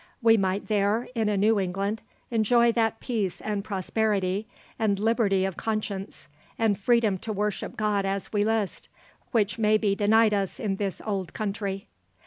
We 0.19 0.35
might 0.35 0.67
there, 0.67 1.07
in 1.13 1.29
a 1.29 1.37
new 1.37 1.59
England, 1.59 2.01
enjoy 2.31 2.71
that 2.71 2.99
peace 2.99 3.39
and 3.39 3.63
prosperity 3.63 4.47
and 4.79 4.97
liberty 4.97 5.45
of 5.45 5.57
conscience, 5.57 6.27
and 6.57 6.75
freedom 6.75 7.19
to 7.19 7.31
worship 7.31 7.77
God 7.77 8.03
as 8.03 8.33
we 8.33 8.43
list, 8.43 8.89
which 9.31 9.59
may 9.59 9.77
be 9.77 9.93
denied 9.93 10.33
us 10.33 10.59
in 10.59 10.77
this 10.77 11.03
old 11.05 11.35
country." 11.35 11.85